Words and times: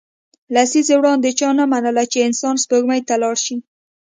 لسیزې 0.53 0.95
وړاندې 0.99 1.29
چا 1.39 1.49
نه 1.59 1.65
منله 1.71 2.03
چې 2.11 2.17
انسان 2.27 2.55
سپوږمۍ 2.63 3.01
ته 3.07 3.15
لاړ 3.21 3.35
شي 3.45 3.55